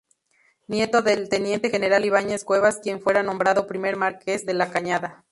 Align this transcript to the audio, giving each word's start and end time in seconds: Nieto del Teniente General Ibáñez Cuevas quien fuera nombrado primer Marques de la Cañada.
Nieto 0.67 1.03
del 1.03 1.29
Teniente 1.29 1.69
General 1.69 2.03
Ibáñez 2.03 2.43
Cuevas 2.43 2.79
quien 2.79 3.01
fuera 3.01 3.21
nombrado 3.21 3.67
primer 3.67 3.97
Marques 3.97 4.47
de 4.47 4.55
la 4.55 4.71
Cañada. 4.71 5.25